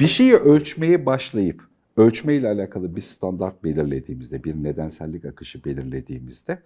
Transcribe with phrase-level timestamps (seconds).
[0.00, 1.62] Bir şeyi ölçmeye başlayıp
[1.98, 6.58] ölçme ile alakalı bir standart belirlediğimizde, bir nedensellik akışı belirlediğimizde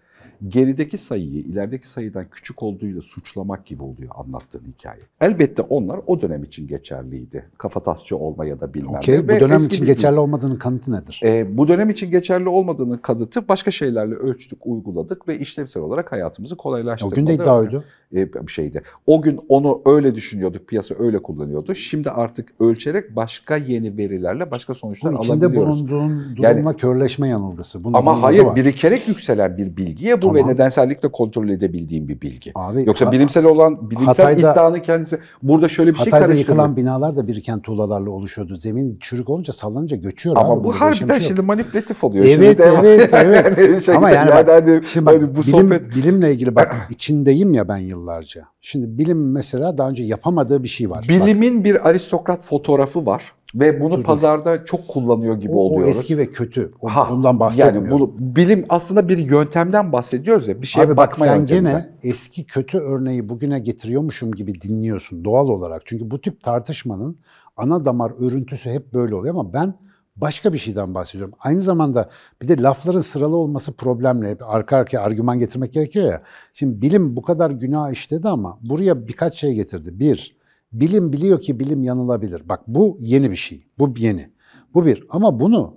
[0.48, 5.00] gerideki sayıyı ilerideki sayıdan küçük olduğuyla suçlamak gibi oluyor anlattığın hikaye.
[5.21, 7.45] Elbette onlar o dönem için geçerliydi.
[7.58, 9.28] Kafatasçı olma ya da bilmem Okey, ne.
[9.28, 11.21] bu dönem için bir- geçerli olmadığının kanıtı nedir?
[11.24, 16.55] e, bu dönem için geçerli olmadığının kanıtı başka şeylerle ölçtük, uyguladık ve işlevsel olarak hayatımızı
[16.55, 17.14] o kolaylaştırmadı.
[17.14, 17.84] gün de iddia oydu.
[18.14, 18.83] E, bir şeydi.
[19.06, 21.74] O gün onu öyle düşünüyorduk, piyasa öyle kullanıyordu.
[21.74, 27.84] Şimdi artık ölçerek başka yeni verilerle başka sonuçlar içinde bulunduğun durumla körleşme yanılgısı.
[27.84, 28.56] Bunun Ama hayır var.
[28.56, 30.36] birikerek yükselen bir bilgiye bu Tamam.
[30.36, 32.52] ve nedensellikle kontrol edebildiğim bir bilgi.
[32.54, 36.48] Abi, Yoksa Ha- bilimsel olan bilimsel Hatay'da- iddianın kendisi burada şöyle bir şey Hatay'da karıştırıyor.
[36.58, 38.56] yıkılan binalar da biriken tuğlalarla oluşuyordu.
[38.56, 40.64] Zemin çürük olunca sallanınca göçüyor Ama abi.
[40.64, 42.24] bu harbiden şey şimdi manipülatif oluyor.
[42.24, 43.58] Evet, şimdi evet, evet.
[43.58, 46.77] Yani şey- Ama yani bak, hani- Şimdi bak hani bu bilim, sohbet bilimle ilgili bak
[46.91, 48.42] içindeyim ya ben yıllarca.
[48.60, 50.98] Şimdi bilim mesela daha önce yapamadığı bir şey var.
[50.98, 53.22] Bak, Bilimin bir aristokrat fotoğrafı var
[53.55, 55.97] ve bunu Dur, pazarda çok kullanıyor gibi o, o oluyoruz.
[55.97, 56.72] eski ve kötü.
[56.81, 57.84] O- Ha, ondan bahsetmiyorum.
[57.84, 61.72] Yani bunu, bilim aslında bir yöntemden bahsediyoruz ya bir şeye Abi bak bakma sen yönteminden.
[61.72, 65.83] gene eski kötü örneği bugüne getiriyormuşum gibi dinliyorsun doğal olarak.
[65.84, 67.19] Çünkü bu tip tartışmanın
[67.56, 69.75] ana damar örüntüsü hep böyle oluyor ama ben
[70.16, 71.34] başka bir şeyden bahsediyorum.
[71.41, 72.09] Aynı zamanda
[72.42, 76.22] bir de lafların sıralı olması problemle hep arka arkaya argüman getirmek gerekiyor ya.
[76.55, 79.98] Şimdi bilim bu kadar günah işledi ama buraya birkaç şey getirdi.
[79.98, 80.37] Bir,
[80.73, 82.48] bilim biliyor ki bilim yanılabilir.
[82.48, 83.67] Bak bu yeni bir şey.
[83.78, 84.31] Bu yeni.
[84.75, 85.06] Bu bir.
[85.11, 85.77] Ama bunu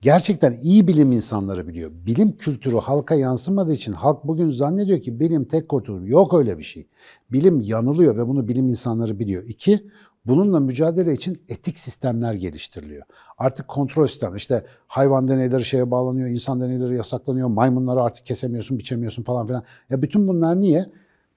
[0.00, 1.90] gerçekten iyi bilim insanları biliyor.
[2.06, 6.02] Bilim kültürü halka yansımadığı için halk bugün zannediyor ki bilim tek kurtulur.
[6.02, 6.88] Yok öyle bir şey.
[7.32, 9.42] Bilim yanılıyor ve bunu bilim insanları biliyor.
[9.44, 9.80] İki,
[10.26, 13.02] bununla mücadele için etik sistemler geliştiriliyor.
[13.38, 19.22] Artık kontrol sistemi işte hayvan deneyleri şeye bağlanıyor, insan deneyleri yasaklanıyor, maymunları artık kesemiyorsun, biçemiyorsun
[19.22, 19.62] falan filan.
[19.90, 20.86] Ya bütün bunlar niye?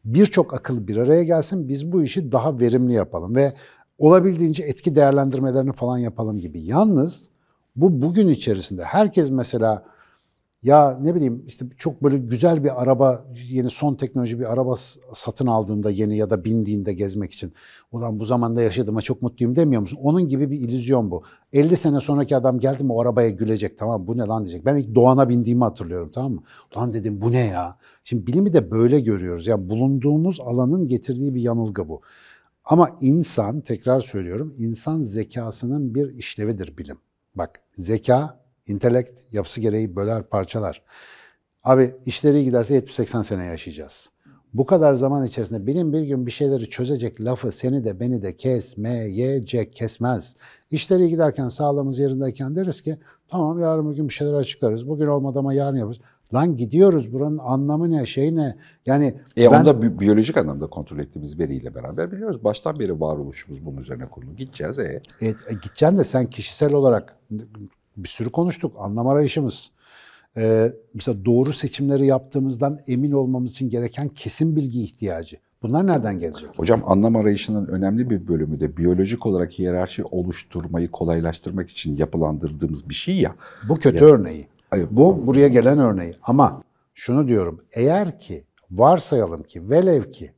[0.08, 3.54] Birçok akıl bir araya gelsin, biz bu işi daha verimli yapalım ve
[3.98, 6.62] olabildiğince etki değerlendirmelerini falan yapalım gibi.
[6.62, 7.30] Yalnız
[7.76, 9.84] bu bugün içerisinde herkes mesela
[10.68, 14.76] ya ne bileyim işte çok böyle güzel bir araba, yeni son teknoloji bir araba
[15.14, 17.54] satın aldığında yeni ya da bindiğinde gezmek için
[17.92, 20.00] ulan bu zamanda yaşadığıma çok mutluyum demiyor musun?
[20.02, 21.24] Onun gibi bir illüzyon bu.
[21.54, 24.66] 50 sene sonraki adam geldi mi o arabaya gülecek tamam bu ne lan diyecek.
[24.66, 26.44] Ben ilk Doğan'a bindiğimi hatırlıyorum tamam mı?
[26.76, 27.78] Ulan dedim bu ne ya?
[28.04, 29.48] Şimdi bilimi de böyle görüyoruz.
[29.48, 32.02] Yani bulunduğumuz alanın getirdiği bir yanılgı bu.
[32.66, 36.98] Ama insan, tekrar söylüyorum, insan zekasının bir işlevidir bilim.
[37.36, 40.82] Bak zeka, intelekt yapısı gereği böler parçalar.
[41.64, 44.10] Abi işleri giderse 70-80 sene yaşayacağız.
[44.54, 48.36] Bu kadar zaman içerisinde bilim bir gün bir şeyleri çözecek lafı seni de beni de
[48.38, 50.36] kesmeyecek, kesmez.
[50.72, 52.98] İşleri giderken sağlığımız yerindeyken deriz ki
[53.28, 54.88] tamam yarın bugün bir şeyler açıklarız.
[54.90, 56.00] Bugün olmadı ama yarın yaparız.
[56.34, 58.58] Lan gidiyoruz buranın anlamı ne, şey ne?
[58.86, 62.44] Yani E ben- onu da bi- biyolojik anlamda kontrol ettiğimiz veriyle beraber biliyoruz.
[62.44, 64.36] Baştan beri varoluşumuz bunun üzerine kurulu.
[64.36, 65.02] Gideceğiz e.
[65.22, 67.16] E, e, gideceksin de sen kişisel olarak
[67.98, 68.76] bir sürü konuştuk.
[68.80, 69.72] Anlam arayışımız.
[70.38, 75.38] Ee, mesela doğru seçimleri yaptığımızdan emin olmamız için gereken kesin bilgi ihtiyacı.
[75.64, 76.50] Bunlar nereden gelecek?
[76.56, 82.94] Hocam anlam arayışının önemli bir bölümü de biyolojik olarak hiyerarşi oluşturmayı kolaylaştırmak için yapılandırdığımız bir
[82.94, 83.36] şey ya.
[83.70, 84.48] Bu kötü Ya- örneği.
[84.70, 86.14] Hayır, Bu buraya gelen örneği.
[86.24, 86.62] Ama
[86.94, 87.62] şunu diyorum.
[87.72, 90.32] Eğer ki varsayalım ki velev ki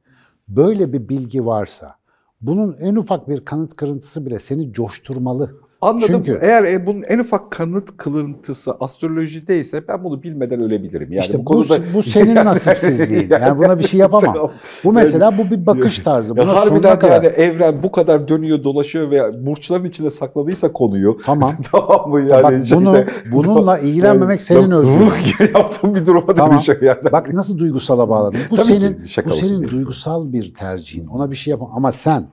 [0.47, 1.96] böyle bir bilgi varsa
[2.41, 5.56] bunun en ufak bir kanıt kırıntısı bile seni coşturmalı.
[5.81, 6.07] Anladım.
[6.07, 11.12] Çünkü Eğer e, bunun en ufak kanıt kılıntısı astrolojideyse ben bunu bilmeden ölebilirim.
[11.12, 13.29] Yani İşte bu, konuda- bu senin nasipsizliğin.
[13.41, 14.34] Yani buna bir şey yapamam.
[14.34, 14.51] Tamam.
[14.84, 16.34] Bu mesela bu bir bakış tarzı.
[16.38, 17.13] Ya Buna sonuna harbiden kadar.
[17.23, 21.17] yani evren bu kadar dönüyor dolaşıyor ve burçların içinde sakladıysa konuyu.
[21.25, 21.51] Tamam.
[21.72, 22.44] tamam mı yani?
[22.44, 22.96] Bak bunu
[23.31, 25.53] bununla ilgilenmemek senin Ya, özgürlüğün.
[25.56, 26.51] yaptığım bir duruma Tamam.
[26.53, 27.11] dönüşecek yani.
[27.11, 28.40] Bak nasıl duygusala bağladın.
[28.51, 31.07] Bu Tabii ki, senin şaka bu senin duygusal bir tercihin.
[31.07, 31.73] Ona bir şey yapamam.
[31.78, 32.23] Ama sen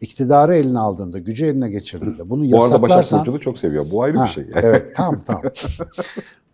[0.00, 3.86] iktidarı eline aldığında, gücü eline geçirdiğinde bunu Bu arada Başak yasaklarsan Burcu'nu çok seviyor.
[3.90, 4.46] Bu ayrı Ha, bir şey.
[4.54, 5.42] Evet, tamam tamam.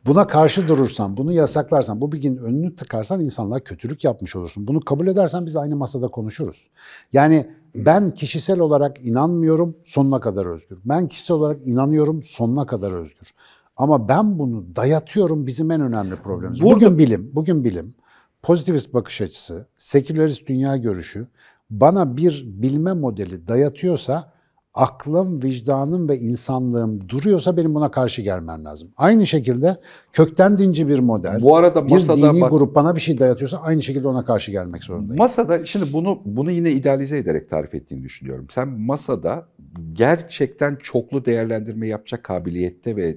[0.06, 4.66] Buna karşı durursan, bunu yasaklarsan, bu bilginin önünü tıkarsan insanlığa kötülük yapmış olursun.
[4.66, 6.70] Bunu kabul edersen biz aynı masada konuşuruz.
[7.12, 10.78] Yani ben kişisel olarak inanmıyorum, sonuna kadar özgür.
[10.84, 13.28] Ben kişisel olarak inanıyorum, sonuna kadar özgür.
[13.76, 16.62] Ama ben bunu dayatıyorum bizim en önemli problemimiz.
[16.62, 17.94] Burada- Bugün bilim, bugün bilim,
[18.42, 21.26] pozitivist bakış açısı, sekülerist dünya görüşü
[21.70, 24.33] bana bir bilme modeli dayatıyorsa
[24.74, 28.88] aklım, vicdanım ve insanlığım duruyorsa benim buna karşı gelmem lazım.
[28.96, 29.76] Aynı şekilde
[30.12, 33.58] kökten dinci bir model, Bu arada bir masada dini bak- grup bana bir şey dayatıyorsa
[33.58, 35.18] aynı şekilde ona karşı gelmek zorundayım.
[35.18, 38.46] Masada şimdi bunu bunu yine idealize ederek tarif ettiğini düşünüyorum.
[38.50, 39.46] Sen masada
[39.92, 43.16] gerçekten çoklu değerlendirme yapacak kabiliyette ve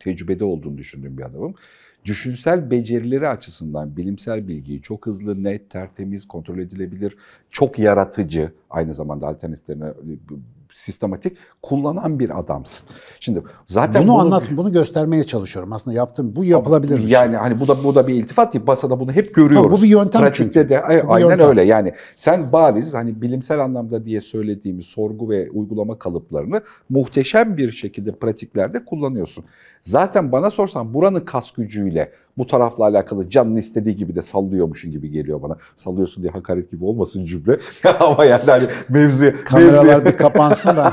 [0.00, 1.54] tecrübede olduğunu düşündüğüm bir adamım.
[2.04, 7.16] Düşünsel becerileri açısından bilimsel bilgiyi çok hızlı, net, tertemiz, kontrol edilebilir,
[7.50, 9.92] çok yaratıcı, aynı zamanda alternatiflerine
[10.72, 12.88] sistematik kullanan bir adamsın.
[13.20, 15.72] Şimdi zaten bunu bunu- anlat, bunu göstermeye çalışıyorum.
[15.72, 17.08] Aslında yaptığım bu yapılabilir şey.
[17.08, 18.66] yani hani bu da bu da bir iltifat değil.
[18.66, 19.66] Basada bunu hep görüyoruz.
[19.70, 20.68] Tabii bu bir yöntem Pratikte çünkü.
[20.68, 21.48] de ay- aynen yöntem.
[21.48, 21.62] öyle.
[21.62, 26.60] Yani sen bariz hani bilimsel anlamda diye söylediğimiz sorgu ve uygulama kalıplarını
[26.90, 29.44] muhteşem bir şekilde pratiklerde kullanıyorsun.
[29.82, 35.10] Zaten bana sorsan buranın kas gücüyle bu tarafla alakalı canın istediği gibi de sallıyormuşun gibi
[35.10, 35.56] geliyor bana.
[35.74, 37.58] Sallıyorsun diye hakaret gibi olmasın cümle.
[38.00, 40.92] Ama yani hani mevzuya, Kameralar mevzuya- bir kapansın ben.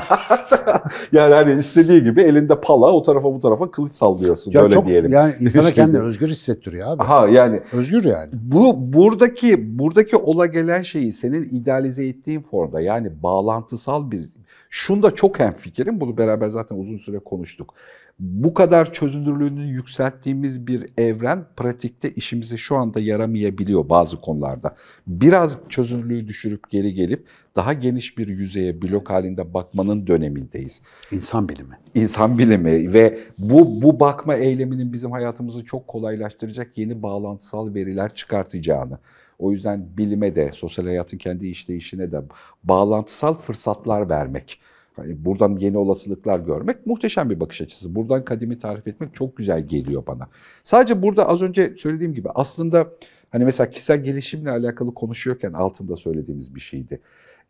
[1.12, 4.52] yani hani istediği gibi elinde pala o tarafa bu tarafa kılıç sallıyorsun.
[4.52, 5.12] ya Böyle çok diyelim.
[5.12, 7.02] yani insana Şey kendini özgür hissettiriyor abi.
[7.02, 8.30] Aha yani Özgür yani.
[8.32, 14.28] bu buradaki buradaki ola gelen şeyi senin idealize ettiğin formda yani bağlantısal bir
[14.70, 16.00] şunda çok hemfikirim.
[16.00, 17.74] Bunu beraber zaten uzun süre konuştuk.
[18.18, 24.76] Bu kadar çözünürlüğünü yükselttiğimiz bir evren pratikte işimize şu anda yaramayabiliyor bazı konularda.
[25.06, 27.26] Biraz çözünürlüğü düşürüp geri gelip
[27.56, 30.82] daha geniş bir yüzeye blok halinde bakmanın dönemindeyiz
[31.12, 31.78] İnsan bilimi.
[31.94, 38.98] insan bilimi ve bu bu bakma eyleminin bizim hayatımızı çok kolaylaştıracak yeni bağlantısal veriler çıkartacağını.
[39.38, 42.22] O yüzden bilime de, sosyal hayatın kendi işleyişine de
[42.64, 44.60] bağlantısal fırsatlar vermek.
[44.96, 47.94] Hani buradan yeni olasılıklar görmek muhteşem bir bakış açısı.
[47.94, 50.28] Buradan kadimi tarif etmek çok güzel geliyor bana.
[50.64, 52.88] Sadece burada az önce söylediğim gibi aslında
[53.30, 57.00] hani mesela kişisel gelişimle alakalı konuşuyorken altında söylediğimiz bir şeydi.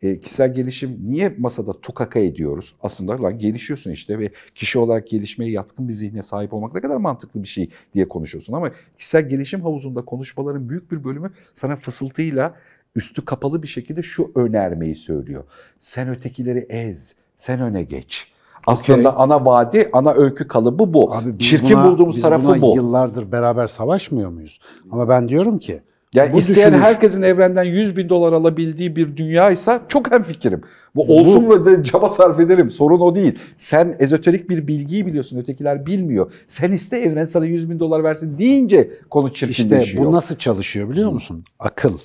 [0.01, 2.75] E, kişisel gelişim niye masada tukaka ediyoruz?
[2.81, 6.97] Aslında lan gelişiyorsun işte ve kişi olarak gelişmeye yatkın bir zihne sahip olmak ne kadar
[6.97, 8.53] mantıklı bir şey diye konuşuyorsun.
[8.53, 12.55] Ama kişisel gelişim havuzunda konuşmaların büyük bir bölümü sana fısıltıyla
[12.95, 15.43] üstü kapalı bir şekilde şu önermeyi söylüyor.
[15.79, 18.27] Sen ötekileri ez, sen öne geç.
[18.67, 19.23] Aslında Okey.
[19.23, 21.13] ana vaadi, ana öykü kalıbı bu.
[21.15, 22.75] Abi Çirkin buna- bulduğumuz biz tarafı buna bu.
[22.75, 24.59] yıllardır beraber savaşmıyor muyuz?
[24.91, 25.79] Ama ben diyorum ki
[26.13, 30.61] Yani bu isteyen düşünüş- herkesin evrenden 100 bin dolar alabildiği bir dünyaysa çok hemfikirim.
[30.95, 32.69] Bu olsun mu da çaba sarf ederim.
[32.69, 33.39] Sorun o değil.
[33.57, 35.37] Sen ezoterik bir bilgiyi biliyorsun.
[35.37, 36.31] Ötekiler bilmiyor.
[36.47, 40.05] Sen iste evren sana 100 bin dolar versin deyince konu İşte çirkinleşiyor.
[40.05, 41.43] bu nasıl çalışıyor biliyor musun?
[41.59, 41.97] Akıl.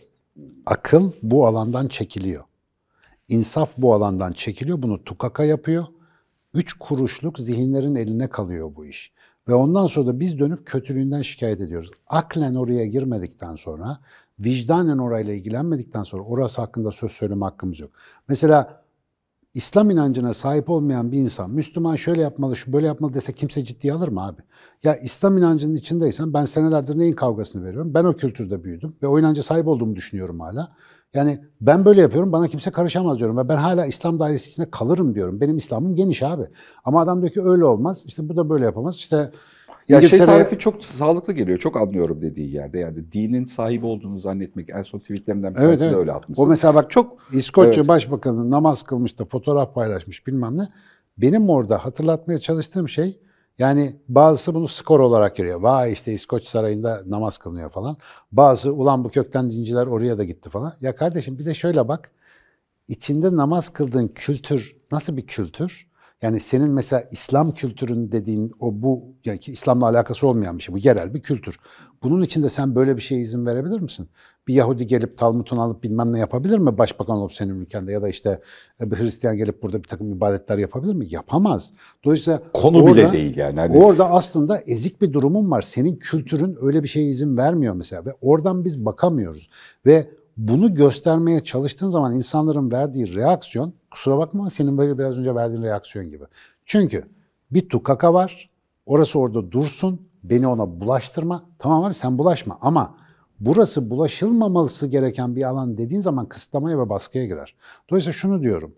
[0.66, 2.42] Akıl bu alandan çekiliyor.
[3.30, 4.82] İnsaf bu alandan çekiliyor.
[4.82, 5.84] Bunu tukaka yapıyor.
[6.54, 9.12] Üç kuruşluk zihinlerin eline kalıyor bu iş.
[9.48, 11.90] Ve ondan sonra da biz dönüp kötülüğünden şikayet ediyoruz.
[12.06, 14.00] Aklen oraya girmedikten sonra,
[14.38, 17.90] vicdanen orayla ilgilenmedikten sonra orası hakkında söz söyleme hakkımız yok.
[18.28, 18.84] Mesela
[19.54, 23.92] İslam inancına sahip olmayan bir insan Müslüman şöyle yapmalı, şu böyle yapmalı dese kimse ciddiye
[23.92, 24.42] alır mı abi?
[24.84, 27.94] Ya İslam inancının içindeysen ben senelerdir neyin kavgasını veriyorum?
[27.94, 30.76] Ben o kültürde büyüdüm ve o inanca sahip olduğumu düşünüyorum hala.
[31.14, 35.14] Yani ben böyle yapıyorum, bana kimse karışamaz diyorum ve ben hala İslam dairesi içinde kalırım
[35.14, 35.40] diyorum.
[35.40, 36.42] Benim İslam'ım geniş abi.
[36.84, 38.96] Ama adam diyor ki öyle olmaz, işte bu da böyle yapamaz.
[38.96, 39.30] İşte
[39.88, 41.58] Ya şey İngiltere- tarifi çok sağlıklı geliyor.
[41.58, 42.78] Çok anlıyorum dediği yerde.
[42.78, 45.96] Yani dinin sahibi olduğunu zannetmek en son tweetlerinden bir Evet evet.
[45.96, 46.42] öyle atmışsın.
[46.42, 47.88] O mesela bak çok İskoçya Evet.
[47.88, 50.68] Başbakanı namaz kılmış da fotoğraf paylaşmış bilmem ne.
[51.18, 53.18] Benim orada hatırlatmaya çalıştığım şey
[53.60, 55.60] yani bazısı bunu skor olarak görüyor.
[55.60, 57.96] Vay işte İskoç Sarayı'nda namaz kılınıyor falan.
[58.32, 60.72] Bazı ulan bu kökten dinciler oraya da gitti falan.
[60.80, 62.10] Ya kardeşim bir de şöyle bak.
[62.88, 65.89] İçinde namaz kıldığın kültür nasıl bir kültür?
[66.22, 70.74] Yani senin mesela İslam kültürün dediğin o bu yani ki İslam'la alakası olmayan bir şey
[70.74, 71.56] bu yerel bir kültür.
[72.02, 74.08] Bunun içinde sen böyle bir şeye izin verebilir misin?
[74.48, 78.08] Bir Yahudi gelip Talmud'unu alıp bilmem ne yapabilir mi başbakan olup senin ülkende ya da
[78.08, 78.40] işte
[78.80, 81.06] bir Hristiyan gelip burada bir takım ibadetler yapabilir mi?
[81.10, 81.72] Yapamaz.
[82.04, 83.60] Dolayısıyla konu bile değil yani.
[83.60, 85.62] Hani Orada aslında ezik bir durumun var.
[85.62, 89.50] Senin kültürün öyle bir şeye izin vermiyor mesela ve oradan biz bakamıyoruz.
[89.86, 90.10] Ve
[90.48, 96.10] bunu göstermeye çalıştığın zaman insanların verdiği reaksiyon, kusura bakma senin böyle biraz önce verdiğin reaksiyon
[96.10, 96.24] gibi.
[96.64, 97.04] Çünkü
[97.50, 98.50] bir tukaka var,
[98.86, 101.44] orası orada dursun, beni ona bulaştırma.
[101.58, 102.96] Tamam abi sen bulaşma ama
[103.40, 107.54] burası bulaşılmaması gereken bir alan dediğin zaman kısıtlamaya ve baskıya girer.
[107.90, 108.74] Dolayısıyla şunu diyorum,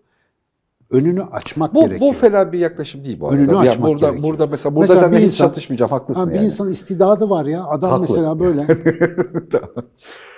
[0.93, 2.11] önünü açmak bu, gerekiyor.
[2.11, 3.37] bu fena bir yaklaşım değil bu arada.
[3.37, 4.23] Önünü Ya açmak burada, gerekiyor.
[4.31, 6.45] burada mesela burada Mesela seninle bir hiç insan- çatışmayacağım haklısın Ha, bir yani.
[6.45, 7.63] insanın istidadı var ya.
[7.65, 8.01] Adam Haklı.
[8.01, 8.67] mesela böyle.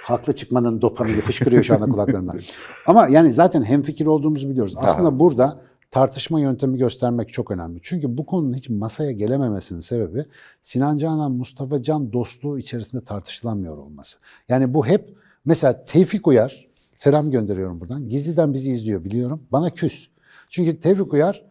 [0.03, 2.39] Haklı çıkmanın dopamini fışkırıyor şu anda kulaklarımdan.
[2.87, 4.73] Ama yani zaten hemfikir olduğumuzu biliyoruz.
[4.77, 7.79] Aslında burada tartışma yöntemi göstermek çok önemli.
[7.83, 10.25] Çünkü bu konunun hiç masaya gelememesinin sebebi
[10.61, 14.17] Sinan Canan Mustafa Can dostluğu içerisinde tartışılamıyor olması.
[14.49, 18.09] Yani bu hep mesela Tevfik Uyar selam gönderiyorum buradan.
[18.09, 19.41] Gizliden bizi izliyor biliyorum.
[19.51, 20.07] Bana küs.
[20.55, 21.45] Çünkü Tevfik Uyar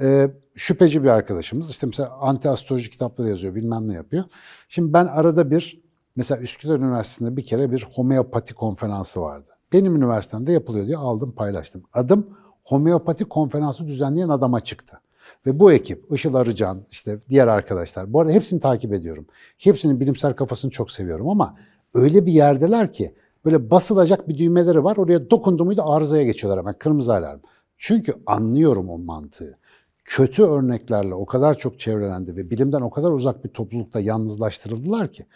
[0.00, 1.70] e, şüpheci bir arkadaşımız.
[1.70, 4.24] İşte mesela anti astroloji kitapları yazıyor, bilmem ne yapıyor.
[4.68, 5.82] Şimdi ben arada bir,
[6.16, 9.48] mesela Üsküdar Üniversitesi'nde bir kere bir homeopati konferansı vardı.
[9.72, 11.82] Benim üniversitemde yapılıyor diye aldım paylaştım.
[11.92, 15.00] Adım homeopati konferansı düzenleyen adama çıktı.
[15.46, 19.26] Ve bu ekip, Işıl Arıcan, işte diğer arkadaşlar, bu arada hepsini takip ediyorum.
[19.58, 21.56] Hepsinin bilimsel kafasını çok seviyorum ama
[21.94, 23.14] öyle bir yerdeler ki
[23.44, 24.96] böyle basılacak bir düğmeleri var.
[24.96, 27.40] Oraya dokundu muydu arızaya geçiyorlar hemen, kırmızı alarm.
[27.82, 29.58] Çünkü anlıyorum o mantığı.
[30.04, 35.26] Kötü örneklerle o kadar çok çevrelendi ve bilimden o kadar uzak bir toplulukta yalnızlaştırıldılar ki.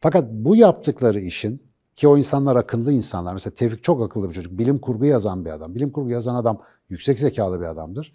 [0.00, 1.62] Fakat bu yaptıkları işin
[1.96, 3.32] ki o insanlar akıllı insanlar.
[3.32, 4.58] Mesela Tevfik çok akıllı bir çocuk.
[4.58, 5.74] Bilim kurgu yazan bir adam.
[5.74, 8.12] Bilim kurgu yazan adam yüksek zekalı bir adamdır.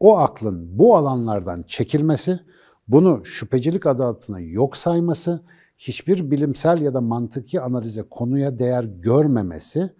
[0.00, 2.40] O aklın bu alanlardan çekilmesi,
[2.88, 5.40] bunu şüphecilik adı altına yok sayması,
[5.78, 9.90] hiçbir bilimsel ya da mantıki analize konuya değer görmemesi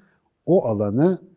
[0.47, 1.32] o alanı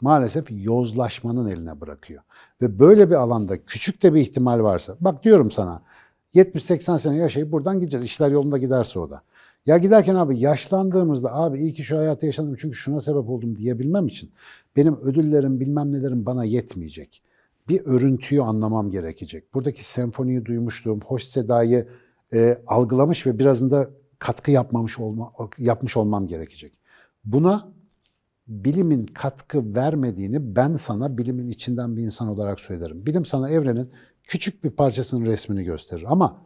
[0.00, 2.22] maalesef yozlaşmanın eline bırakıyor.
[2.62, 5.82] Ve böyle bir alanda küçük de bir ihtimal varsa, bak diyorum sana
[6.34, 8.06] 70-80 sene yaşayıp buradan gideceğiz.
[8.06, 9.22] İşler yolunda giderse o da.
[9.66, 14.06] Ya giderken abi yaşlandığımızda abi iyi ki şu hayatı yaşadım çünkü şuna sebep oldum diyebilmem
[14.06, 14.30] için
[14.76, 17.22] benim ödüllerim bilmem nelerim bana yetmeyecek.
[17.68, 19.54] Bir örüntüyü anlamam gerekecek.
[19.54, 21.88] Buradaki senfoniyi duymuşluğum, hoş sedayı
[22.32, 26.72] e, algılamış ve birazında katkı yapmamış olma, yapmış olmam gerekecek.
[27.24, 27.68] Buna
[28.48, 33.06] bilimin katkı vermediğini ben sana bilimin içinden bir insan olarak söylerim.
[33.06, 33.90] Bilim sana evrenin
[34.22, 36.42] küçük bir parçasının resmini gösterir ama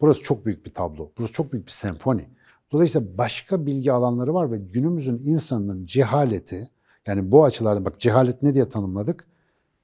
[0.00, 1.12] burası çok büyük bir tablo.
[1.18, 2.26] Burası çok büyük bir senfoni.
[2.72, 6.70] Dolayısıyla başka bilgi alanları var ve günümüzün insanının cehaleti,
[7.06, 9.26] yani bu açılardan bak cehalet ne diye tanımladık?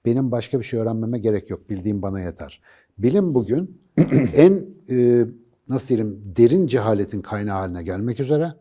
[0.05, 2.61] Benim başka bir şey öğrenmeme gerek yok, bildiğim bana yeter.
[2.99, 3.81] Bilim bugün
[4.35, 5.27] en e,
[5.69, 8.55] nasıl diyelim derin cehaletin kaynağı haline gelmek üzere.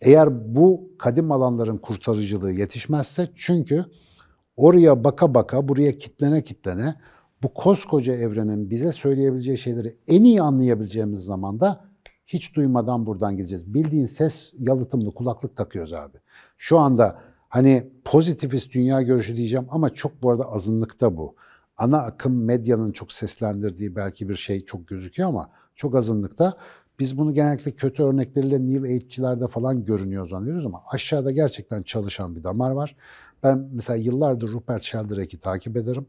[0.00, 3.84] Eğer bu kadim alanların kurtarıcılığı yetişmezse çünkü
[4.56, 6.94] oraya baka baka buraya kitlene kitlene
[7.42, 11.88] bu koskoca evrenin bize söyleyebileceği şeyleri en iyi anlayabileceğimiz zamanda
[12.26, 13.74] hiç duymadan buradan gideceğiz.
[13.74, 16.18] Bildiğin ses yalıtımlı kulaklık takıyoruz abi.
[16.58, 21.34] Şu anda hani pozitivist dünya görüşü diyeceğim ama çok bu arada azınlıkta bu.
[21.76, 26.54] Ana akım medyanın çok seslendirdiği belki bir şey çok gözüküyor ama çok azınlıkta.
[26.98, 32.42] Biz bunu genellikle kötü örnekleriyle New Age'çilerde falan görünüyor zannediyoruz ama aşağıda gerçekten çalışan bir
[32.42, 32.96] damar var.
[33.42, 36.06] Ben mesela yıllardır Rupert Sheldrake'i takip ederim.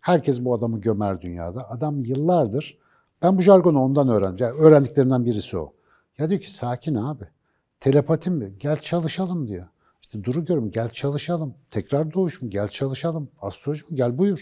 [0.00, 1.70] Herkes bu adamı gömer dünyada.
[1.70, 2.78] Adam yıllardır,
[3.22, 4.46] ben bu jargonu ondan öğrendim.
[4.46, 5.72] Yani öğrendiklerinden birisi o.
[6.18, 7.24] Ya diyor ki sakin abi.
[7.80, 8.54] Telepatim mi?
[8.58, 9.66] Gel çalışalım diyor.
[10.06, 11.54] İşte duru görüm gel çalışalım.
[11.70, 12.50] Tekrar doğuş mu?
[12.50, 13.28] Gel çalışalım.
[13.40, 13.94] Astroloji mi?
[13.94, 14.38] Gel buyur.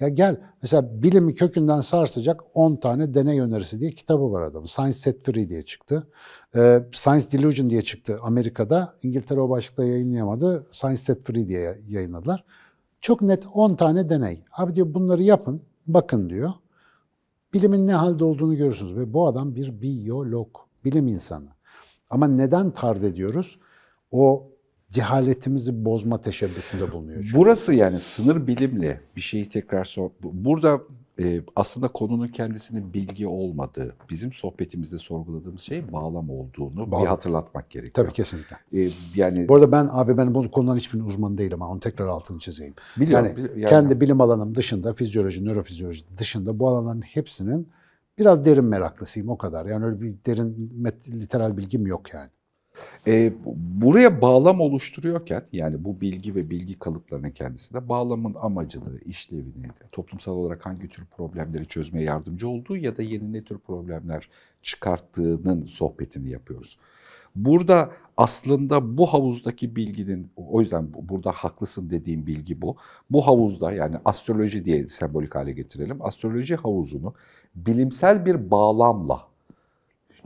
[0.00, 4.66] Ya gel mesela bilimi kökünden sarsacak 10 tane deney önerisi diye kitabı var adamın.
[4.66, 6.10] Science Set Free diye çıktı.
[6.56, 8.94] Ee, Science Delusion diye çıktı Amerika'da.
[9.02, 10.66] İngiltere o başlıkta yayınlayamadı.
[10.70, 12.44] Science Set Free diye yayınladılar.
[13.00, 14.44] Çok net 10 tane deney.
[14.52, 16.50] Abi diyor bunları yapın, bakın diyor.
[17.54, 18.96] Bilimin ne halde olduğunu görürsünüz.
[18.96, 20.48] Ve bu adam bir biyolog,
[20.84, 21.48] bilim insanı.
[22.10, 23.58] Ama neden tard ediyoruz?
[24.10, 24.50] O
[24.90, 27.22] cehaletimizi bozma teşebbüsünde bulunuyor.
[27.22, 27.36] Çünkü.
[27.36, 30.10] Burası yani sınır bilimle bir şeyi tekrar sor.
[30.22, 30.80] Burada
[31.20, 37.02] e, aslında konunun kendisinin bilgi olmadığı, bizim sohbetimizde sorguladığımız şey bağlam olduğunu Bağlam.
[37.02, 37.94] bir hatırlatmak gerekiyor.
[38.06, 38.56] Tabii kesinlikle.
[38.72, 42.06] E, yani Bu arada ben abi ben bu konuların hiçbirinin uzmanı değilim ama onu tekrar
[42.06, 42.74] altını çizeyim.
[42.96, 47.68] Biliyorum, yani, yani- kendi bilim alanım dışında fizyoloji, nörofizyoloji dışında bu alanların hepsinin
[48.18, 49.66] biraz derin meraklısıyım o kadar.
[49.66, 52.30] Yani öyle bir derin met, literal bilgim yok yani.
[53.06, 60.32] E, buraya bağlam oluşturuyorken yani bu bilgi ve bilgi kalıplarının kendisinde bağlamın amacını, işlevini, toplumsal
[60.32, 64.28] olarak hangi tür problemleri çözmeye yardımcı olduğu ya da yeni ne tür problemler
[64.62, 66.78] çıkarttığının sohbetini yapıyoruz.
[67.36, 72.76] Burada aslında bu havuzdaki bilginin, o yüzden bu- burada haklısın dediğim bilgi bu.
[73.10, 76.06] Bu havuzda yani astroloji diye sembolik hale getirelim.
[76.06, 77.14] Astroloji havuzunu
[77.54, 79.27] bilimsel bir bağlamla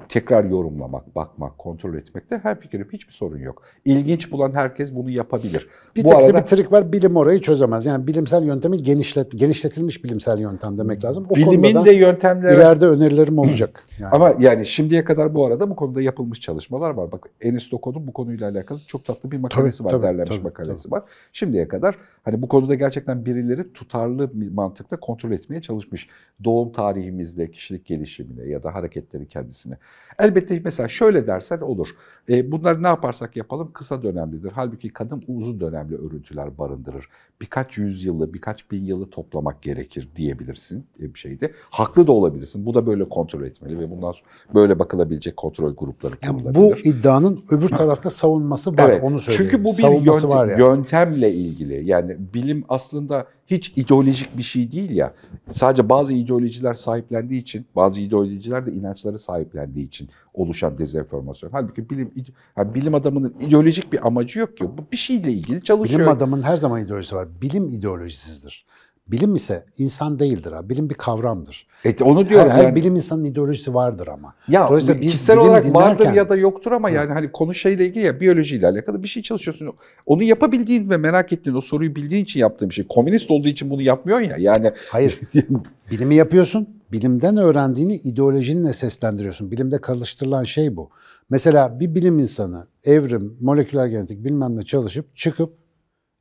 [0.08, 3.62] tekrar yorumlamak, bakmak, kontrol etmekte her fikirim hiçbir sorun yok.
[3.84, 5.68] İlginç bulan herkes bunu yapabilir.
[5.96, 7.86] Bir Bu arada bir trik var bilim orayı çözemez.
[7.86, 11.26] Yani bilimsel yöntemi genişlet, genişletilmiş bilimsel yöntem demek lazım.
[11.30, 13.84] O bilimin de yöntemleri ileride önerilerim olacak.
[13.98, 14.10] Yani.
[14.14, 17.12] ama yani şimdiye kadar bu arada bu konuda yapılmış çalışmalar var.
[17.12, 20.44] Bak Enis Doko'nun bu konuyla alakalı çok tatlı bir makalesi Tabii, var, tabii, derlenmiş tabii,
[20.44, 21.02] makalesi var.
[21.32, 26.08] Şimdiye kadar hani bu konuda gerçekten birileri tutarlı bir mantıkla kontrol etmeye çalışmış.
[26.44, 29.78] Doğum tarihimizde kişilik gelişimine ya da hareketleri kendisine.
[30.18, 31.88] Elbette mesela şöyle dersen olur.
[32.28, 34.52] E, bunları ne yaparsak yapalım kısa dönemlidir.
[34.54, 37.08] Halbuki kadın uzun dönemli örüntüler barındırır.
[37.40, 41.52] Birkaç yüzyılı, birkaç bin yılı toplamak gerekir diyebilirsin e, bir şeyde.
[41.70, 42.66] Haklı da olabilirsin.
[42.66, 47.44] Bu da böyle kontrol etmeli ve bundan sonra böyle bakılabilecek kontrol grupları Yani bu iddianın
[47.50, 48.88] öbür tarafta savunması var.
[48.90, 49.02] Evet.
[49.02, 49.50] Onu söyleyeyim.
[49.50, 50.60] Çünkü bu bir yöntem- yani.
[50.60, 51.88] yöntemle ilgili.
[51.88, 55.14] Yani bilim aslında hiç ideolojik bir şey değil ya.
[55.52, 61.50] Sadece bazı ideolojiler sahiplendiği için, bazı ideolojiler de inançları sahiplendiği için oluşan dezenformasyon.
[61.50, 62.10] Halbuki bilim
[62.56, 64.64] yani bilim adamının ideolojik bir amacı yok ki.
[64.64, 66.00] Bu bir şeyle ilgili çalışıyor.
[66.00, 67.28] Bilim adamın her zaman ideolojisi var.
[67.42, 68.64] Bilim ideolojisizdir.
[69.08, 70.68] Bilim ise insan değildir ha.
[70.68, 71.66] Bilim bir kavramdır.
[71.84, 72.74] Evet, onu Her, diyorum her yani.
[72.76, 74.34] bilim insanın ideolojisi vardır ama.
[74.48, 77.86] Ya Dolayısıyla biz kişisel olarak vardır dinlerken- ya da yoktur ama yani hani konu şeyle
[77.86, 79.72] ilgili ya biyolojiyle alakalı bir şey çalışıyorsun.
[80.06, 82.86] Onu yapabildiğin ve merak ettiğin o soruyu bildiğin için yaptığın bir şey.
[82.88, 84.36] Komünist olduğu için bunu yapmıyorsun ya.
[84.38, 85.20] Yani Hayır.
[85.90, 86.68] Bilimi yapıyorsun.
[86.92, 89.50] Bilimden öğrendiğini ideolojinle seslendiriyorsun.
[89.50, 90.90] Bilimde karıştırılan şey bu.
[91.30, 95.52] Mesela bir bilim insanı evrim, moleküler genetik bilmem ne çalışıp çıkıp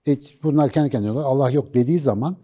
[0.08, 2.36] e, bunlar kendi kendine Allah yok dediği zaman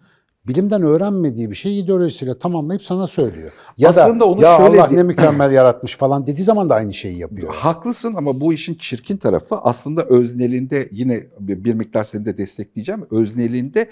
[0.48, 3.52] bilimden öğrenmediği bir şeyi ideolojisiyle tamamlayıp sana söylüyor.
[3.78, 6.94] Ya Aslında da onu ya şöyle Allah ne mükemmel yaratmış falan dediği zaman da aynı
[6.94, 7.54] şeyi yapıyor.
[7.56, 13.06] Haklısın ama bu işin çirkin tarafı aslında öznelinde yine bir bir miktar seni de destekleyeceğim.
[13.12, 13.90] Öznelinde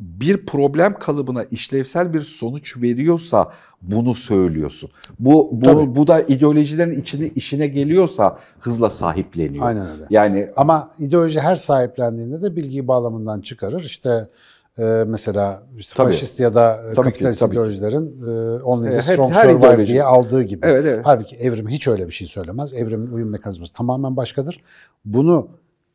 [0.00, 4.90] bir problem kalıbına işlevsel bir sonuç veriyorsa bunu söylüyorsun.
[5.18, 5.96] Bu bu, Tabii.
[5.96, 9.66] bu da ideolojilerin içine işine geliyorsa hızla sahipleniyor.
[9.66, 10.04] Aynen öyle.
[10.10, 13.84] Yani Ama ideoloji her sahiplendiğinde de bilgiyi bağlamından çıkarır.
[13.84, 14.28] İşte
[14.78, 16.06] e, mesela işte Tabii.
[16.12, 17.46] faşist ya da e, Tabii kapitalist ki.
[17.46, 19.86] ideolojilerin e, only the strong her survive ideoloji.
[19.92, 20.66] diye aldığı gibi.
[20.66, 21.00] Evet, evet.
[21.04, 22.74] Halbuki evrim hiç öyle bir şey söylemez.
[22.74, 24.62] Evrimin uyum mekanizması tamamen başkadır.
[25.04, 25.48] Bunu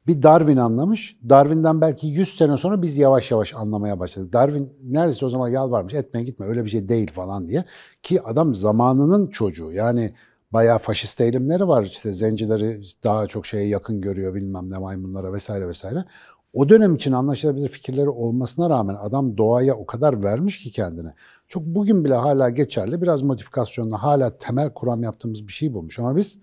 [0.08, 1.18] bir Darwin anlamış.
[1.30, 4.34] Darwin'den belki 100 sene sonra biz yavaş yavaş anlamaya başladık.
[4.34, 7.64] Darwin neredeyse o zaman yalvarmış etme gitme öyle bir şey değil falan diye.
[8.04, 10.14] Ki adam zamanının çocuğu yani
[10.54, 11.84] bayağı faşist eğilimleri var.
[11.84, 16.06] İşte zencileri daha çok şeye yakın görüyor bilmem ne maymunlara vesaire vesaire.
[16.54, 21.14] O dönem için anlaşılabilir fikirleri olmasına rağmen adam doğaya o kadar vermiş ki kendine.
[21.48, 23.02] Çok bugün bile hala geçerli.
[23.02, 26.00] Biraz modifikasyonla hala temel kuram yaptığımız bir şey bulmuş.
[26.00, 26.38] Ama biz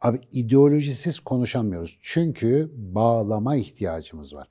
[0.00, 1.98] Abi ideolojisiz konuşamıyoruz.
[2.00, 4.48] Çünkü bağlama ihtiyacımız var.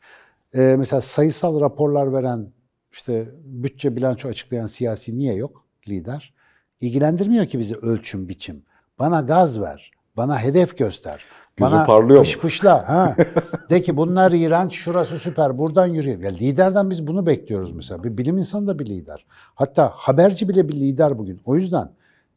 [0.53, 2.51] Ee, mesela sayısal raporlar veren,
[2.91, 6.33] işte bütçe bilanço açıklayan siyasi niye yok lider?
[6.81, 8.63] İlgilendirmiyor ki bizi ölçüm biçim.
[9.00, 11.25] Bana gaz ver, bana hedef göster.
[11.59, 12.89] Gözü bana parlıyor pış pışla.
[12.89, 13.15] Ha.
[13.69, 16.23] De ki bunlar iğrenç, şurası süper, buradan yürüyelim.
[16.23, 18.03] Ya liderden biz bunu bekliyoruz mesela.
[18.03, 19.25] Bir bilim insanı da bir lider.
[19.55, 21.41] Hatta haberci bile bir lider bugün.
[21.45, 21.91] O yüzden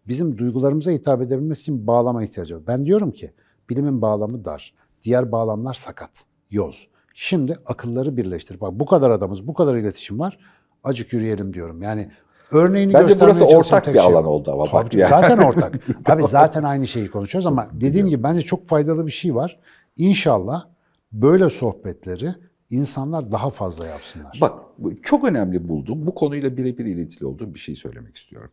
[0.08, 2.62] bizim duygularımıza hitap edebilmesi için bağlama ihtiyacı var.
[2.66, 3.32] Ben diyorum ki
[3.70, 4.74] bilimin bağlamı dar.
[5.02, 6.88] Diğer bağlamlar sakat, yoz.
[7.14, 8.60] Şimdi akılları birleştir.
[8.60, 10.38] Bak bu kadar adamız, bu kadar iletişim var.
[10.84, 11.82] Acık yürüyelim diyorum.
[11.82, 12.10] Yani
[12.52, 15.08] örneğini Bence burası ortak bir şey alan oldu ama Tabii, bak ya.
[15.08, 15.74] Zaten ortak.
[16.04, 19.58] Tabii zaten aynı şeyi konuşuyoruz ama dediğim gibi bence çok faydalı bir şey var.
[19.96, 20.64] İnşallah
[21.12, 22.30] böyle sohbetleri
[22.70, 24.38] insanlar daha fazla yapsınlar.
[24.40, 24.54] Bak
[25.02, 26.06] çok önemli buldum.
[26.06, 28.50] Bu konuyla birebir ilintili olduğum bir şey söylemek istiyorum.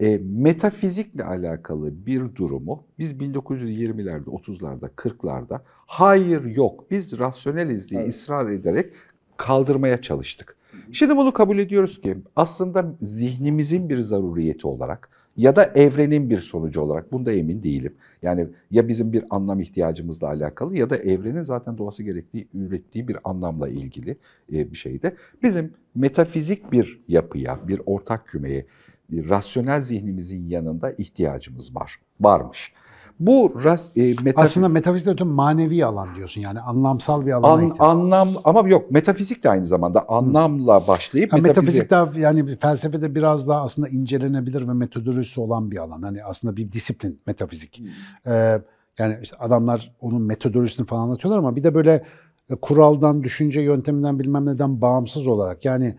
[0.00, 8.50] E, metafizikle alakalı bir durumu biz 1920'lerde, 30'larda, 40'larda hayır yok biz rasyoneliz diye ısrar
[8.50, 8.92] ederek
[9.36, 10.56] kaldırmaya çalıştık.
[10.92, 16.80] Şimdi bunu kabul ediyoruz ki aslında zihnimizin bir zaruriyeti olarak ya da evrenin bir sonucu
[16.80, 17.94] olarak bunda emin değilim.
[18.22, 23.16] Yani ya bizim bir anlam ihtiyacımızla alakalı ya da evrenin zaten doğası gerektiği, ürettiği bir
[23.24, 24.16] anlamla ilgili
[24.52, 25.16] e, bir şeyde.
[25.42, 28.66] Bizim metafizik bir yapıya, bir ortak kümeye,
[29.10, 32.00] bir rasyonel zihnimizin yanında ihtiyacımız var.
[32.20, 32.72] Varmış.
[33.20, 34.38] Bu ras, e, metafizik...
[34.38, 37.80] Aslında metafizikte öte manevi alan diyorsun yani anlamsal bir alana An- ihtiyaç.
[37.80, 43.14] anlam ama yok metafizik de aynı zamanda anlamla başlayıp Ha, metafizik- metafizik daha yani felsefede
[43.14, 46.02] biraz daha aslında incelenebilir ve metodolojisi olan bir alan.
[46.02, 47.82] Hani aslında bir disiplin metafizik.
[48.26, 48.60] Ee,
[48.98, 52.04] yani işte adamlar onun metodolojisini falan anlatıyorlar ama bir de böyle
[52.50, 55.96] e, kuraldan, düşünce yönteminden bilmem neden bağımsız olarak yani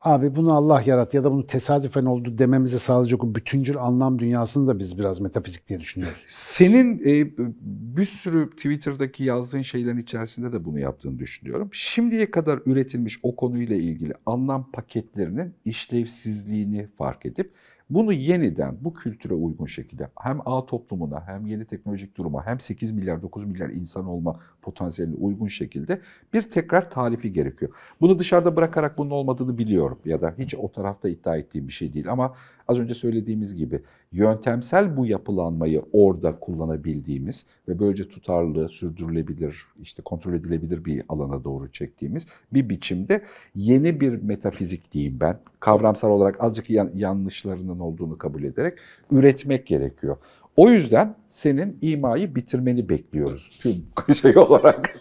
[0.00, 4.66] abi bunu Allah yarattı ya da bunu tesadüfen oldu dememizi sağlayacak o bütüncül anlam dünyasını
[4.66, 6.24] da biz biraz metafizik diye düşünüyoruz.
[6.28, 7.30] Senin e,
[7.96, 11.68] bir sürü Twitter'daki yazdığın şeylerin içerisinde de bunu yaptığını düşünüyorum.
[11.72, 17.52] Şimdiye kadar üretilmiş o konuyla ilgili anlam paketlerinin işlevsizliğini fark edip
[17.90, 22.92] bunu yeniden bu kültüre uygun şekilde hem ağ toplumuna hem yeni teknolojik duruma hem 8
[22.92, 26.00] milyar 9 milyar insan olma potansiyeline uygun şekilde
[26.32, 27.72] bir tekrar tarifi gerekiyor.
[28.00, 31.92] Bunu dışarıda bırakarak bunun olmadığını biliyorum ya da hiç o tarafta iddia ettiğim bir şey
[31.94, 32.34] değil ama
[32.70, 33.80] az önce söylediğimiz gibi
[34.12, 41.72] yöntemsel bu yapılanmayı orada kullanabildiğimiz ve böylece tutarlı, sürdürülebilir, işte kontrol edilebilir bir alana doğru
[41.72, 43.22] çektiğimiz bir biçimde
[43.54, 45.38] yeni bir metafizik diyeyim ben.
[45.60, 48.78] Kavramsal olarak azıcık yan- yanlışlarının olduğunu kabul ederek
[49.10, 50.16] üretmek gerekiyor.
[50.56, 53.74] O yüzden senin imayı bitirmeni bekliyoruz tüm
[54.22, 55.00] şey olarak.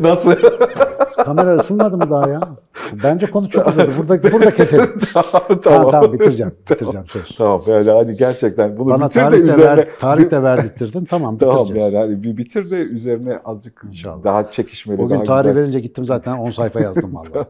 [0.00, 0.34] Nasıl?
[1.24, 2.40] Kamera ısınmadı mı daha ya?
[3.04, 3.90] Bence konu çok uzadı.
[3.98, 4.98] Burada, burada keselim.
[5.14, 6.52] tamam, Tamam tamam bitireceğim.
[6.70, 7.36] Bitireceğim söz.
[7.38, 9.64] Tamam yani hani gerçekten bunu Bana bitir de tarih de, üzerine...
[9.76, 11.04] ver, tarih de verdirttirdin.
[11.04, 11.92] Tamam Tamam bitireceğiz.
[11.94, 14.24] yani hani bir bitir de üzerine azıcık İnşallah.
[14.24, 15.62] daha çekişmeli, Bugün daha tarih güzel.
[15.62, 17.48] verince gittim zaten 10 sayfa yazdım vallahi.